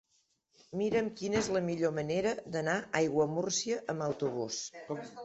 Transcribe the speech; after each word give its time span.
Mira'm 0.79 1.09
quina 1.19 1.37
és 1.41 1.49
la 1.57 1.61
millor 1.67 1.93
manera 1.97 2.31
d'anar 2.55 2.79
a 2.79 2.87
Aiguamúrcia 3.03 3.79
amb 3.95 4.07
autobús. 4.07 4.59